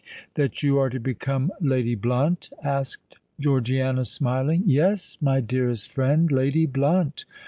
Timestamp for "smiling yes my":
4.03-5.41